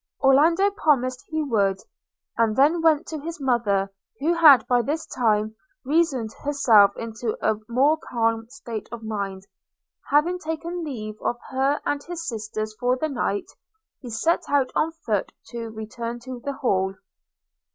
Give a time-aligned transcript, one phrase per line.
[0.23, 1.77] Orlando promised he would;
[2.35, 7.59] and then went to his mother, who had by this time reasoned herself into a
[7.69, 9.43] more calm state of mind.
[10.09, 13.45] Having taken leave of her and his sisters for the night,
[13.99, 16.95] he set out on foot to return to the Hall.